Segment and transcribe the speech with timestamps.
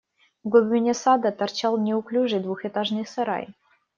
[0.43, 3.45] В глубине сада торчал неуклюжий двухэтажный сарай.